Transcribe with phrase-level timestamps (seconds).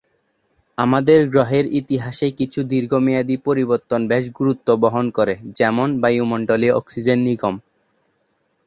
[0.77, 7.55] আমাদের গ্রহের ইতিহাসে কিছু দীর্ঘমেয়াদী পরিবর্তন বেশ গুরুত্ব বহন করে- যেমন বায়ুমন্ডলে অক্সিজেন নিগম।